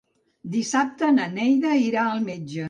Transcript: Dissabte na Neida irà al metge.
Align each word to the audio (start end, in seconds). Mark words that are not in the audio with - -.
Dissabte 0.55 1.09
na 1.19 1.27
Neida 1.35 1.75
irà 1.89 2.07
al 2.15 2.27
metge. 2.33 2.59